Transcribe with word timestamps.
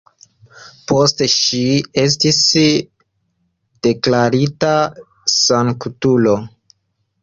Poste 0.91 1.27
ŝi 1.33 1.59
estis 2.05 2.41
deklarita 3.89 4.75
sanktulo. 5.39 6.39